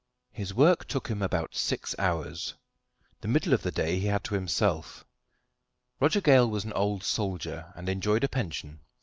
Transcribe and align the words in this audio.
His 0.31 0.51
work 0.51 0.87
took 0.87 1.09
him 1.09 1.21
about 1.21 1.53
six 1.53 1.93
hours. 1.99 2.55
The 3.19 3.27
middle 3.27 3.53
of 3.53 3.61
the 3.61 3.69
day 3.69 3.99
he 3.99 4.07
had 4.07 4.23
to 4.23 4.33
himself. 4.33 5.05
Roger 5.99 6.21
Gale 6.21 6.49
was 6.49 6.63
an 6.65 6.73
old 6.73 7.03
soldier, 7.03 7.71
and 7.75 7.87
enjoyed 7.87 8.23
a 8.23 8.27
pension. 8.27 8.79